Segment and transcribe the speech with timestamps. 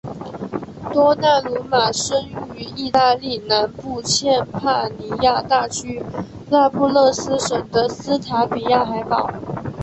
[0.91, 6.03] 多纳鲁马生于义大利南部坎帕尼亚大区
[6.49, 9.29] 那不勒斯省的斯塔比亚海堡。